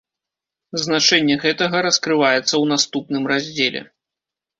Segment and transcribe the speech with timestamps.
[0.83, 3.81] Значэнне гэтага раскрываецца ў наступным раздзеле.